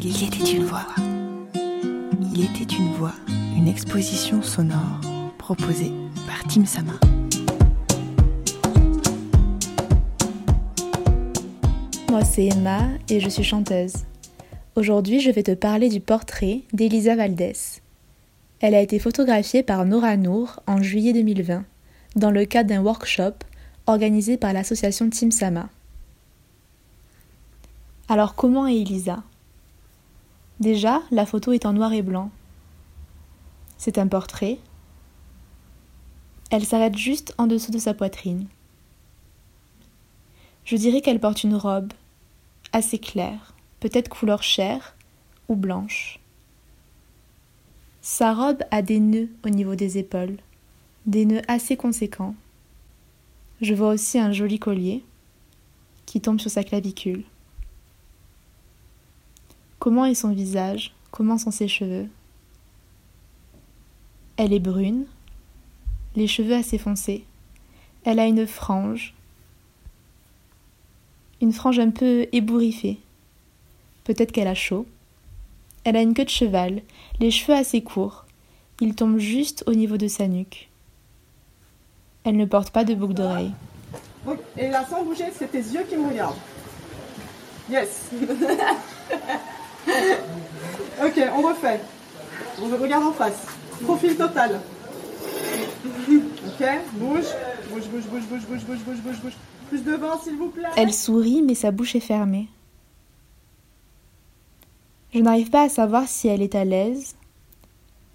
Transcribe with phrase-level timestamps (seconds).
[0.00, 0.86] Il était une voix.
[2.32, 3.14] Il était une voix,
[3.56, 5.00] une exposition sonore
[5.38, 5.90] proposée
[6.24, 6.92] par Tim Sama.
[12.10, 14.04] Moi c'est Emma et je suis chanteuse.
[14.76, 17.82] Aujourd'hui je vais te parler du portrait d'Elisa Valdès.
[18.60, 21.64] Elle a été photographiée par Nora Nour en juillet 2020
[22.14, 23.34] dans le cadre d'un workshop
[23.88, 25.68] organisé par l'association Team Sama.
[28.08, 29.24] Alors comment est Elisa?
[30.60, 32.30] Déjà, la photo est en noir et blanc.
[33.76, 34.58] C'est un portrait.
[36.50, 38.46] Elle s'arrête juste en dessous de sa poitrine.
[40.64, 41.92] Je dirais qu'elle porte une robe
[42.72, 44.96] assez claire, peut-être couleur chair
[45.48, 46.18] ou blanche.
[48.02, 50.38] Sa robe a des nœuds au niveau des épaules,
[51.06, 52.34] des nœuds assez conséquents.
[53.60, 55.04] Je vois aussi un joli collier
[56.06, 57.24] qui tombe sur sa clavicule.
[59.78, 60.92] Comment est son visage?
[61.12, 62.08] Comment sont ses cheveux?
[64.36, 65.06] Elle est brune,
[66.16, 67.24] les cheveux assez foncés.
[68.04, 69.14] Elle a une frange,
[71.40, 72.98] une frange un peu ébouriffée.
[74.04, 74.86] Peut-être qu'elle a chaud.
[75.84, 76.82] Elle a une queue de cheval,
[77.20, 78.24] les cheveux assez courts.
[78.80, 80.68] Ils tombent juste au niveau de sa nuque.
[82.24, 83.52] Elle ne porte pas de boucle d'oreille.
[84.56, 86.36] Et là, sans bouger, c'est tes yeux qui me regardent.
[87.70, 88.10] Yes.
[91.04, 91.80] ok, on refait.
[92.62, 93.46] On regarde en face.
[93.82, 94.60] Profil total.
[96.08, 97.24] Ok, bouge.
[97.70, 99.36] Bouge, bouge, bouge, bouge, bouge, bouge, bouge, bouge, bouge.
[99.68, 100.68] Plus devant, s'il vous plaît.
[100.76, 102.48] Elle sourit, mais sa bouche est fermée.
[105.14, 107.16] Je n'arrive pas à savoir si elle est à l'aise.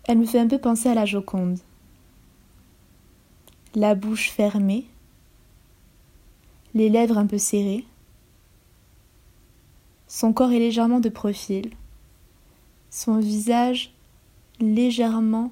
[0.06, 1.60] Elle me fait un peu penser à la Joconde
[3.76, 4.86] la bouche fermée,
[6.76, 7.86] les lèvres un peu serrées.
[10.16, 11.72] Son corps est légèrement de profil,
[12.92, 13.92] son visage
[14.60, 15.52] légèrement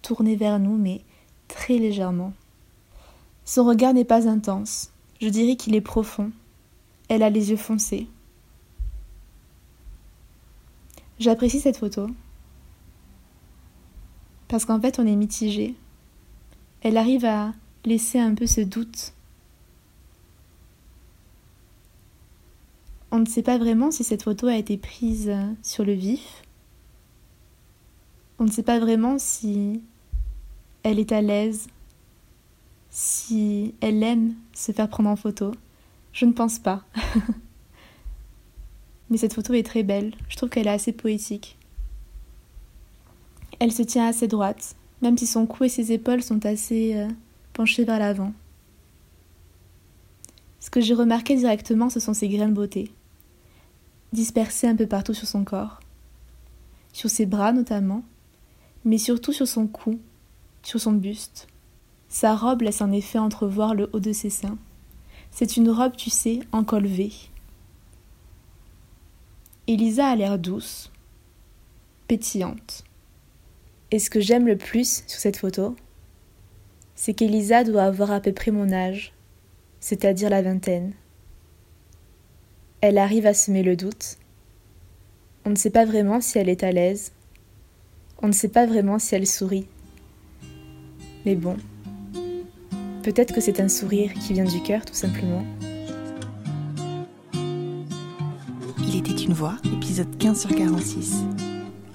[0.00, 1.02] tourné vers nous, mais
[1.46, 2.32] très légèrement.
[3.44, 6.30] Son regard n'est pas intense, je dirais qu'il est profond.
[7.10, 8.06] Elle a les yeux foncés.
[11.18, 12.06] J'apprécie cette photo
[14.48, 15.74] parce qu'en fait on est mitigé
[16.80, 17.52] elle arrive à
[17.84, 19.12] laisser un peu ce doute.
[23.10, 25.32] On ne sait pas vraiment si cette photo a été prise
[25.62, 26.42] sur le vif.
[28.38, 29.82] On ne sait pas vraiment si
[30.82, 31.68] elle est à l'aise,
[32.90, 35.52] si elle aime se faire prendre en photo.
[36.12, 36.84] Je ne pense pas.
[39.10, 40.14] Mais cette photo est très belle.
[40.28, 41.56] Je trouve qu'elle est assez poétique.
[43.58, 47.08] Elle se tient assez droite, même si son cou et ses épaules sont assez euh,
[47.52, 48.32] penchés vers l'avant.
[50.60, 52.90] Ce que j'ai remarqué directement, ce sont ses grains de beauté,
[54.12, 55.80] dispersés un peu partout sur son corps,
[56.92, 58.02] sur ses bras notamment,
[58.84, 59.98] mais surtout sur son cou,
[60.62, 61.48] sur son buste.
[62.08, 64.58] Sa robe laisse en effet entrevoir le haut de ses seins.
[65.30, 67.12] C'est une robe, tu sais, en col V.
[69.66, 70.90] Elisa a l'air douce,
[72.06, 72.84] pétillante.
[73.90, 75.76] Et ce que j'aime le plus sur cette photo,
[76.94, 79.12] c'est qu'Elisa doit avoir à peu près mon âge,
[79.80, 80.94] c'est-à-dire la vingtaine.
[82.80, 84.18] Elle arrive à semer le doute.
[85.44, 87.10] On ne sait pas vraiment si elle est à l'aise.
[88.22, 89.66] On ne sait pas vraiment si elle sourit.
[91.26, 91.56] Mais bon,
[93.02, 95.44] peut-être que c'est un sourire qui vient du cœur tout simplement.
[98.80, 101.24] Il était une voix, épisode 15 sur 46,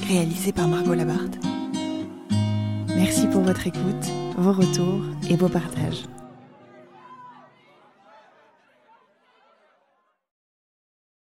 [0.07, 1.39] réalisé par Margot Labarthe.
[2.89, 6.03] Merci pour votre écoute, vos retours et vos partages.